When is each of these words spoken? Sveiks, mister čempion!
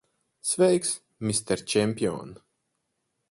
Sveiks, 0.51 0.93
mister 1.27 1.59
čempion! 1.73 2.33